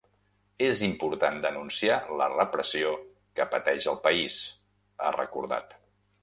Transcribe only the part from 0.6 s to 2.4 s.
És important denunciar la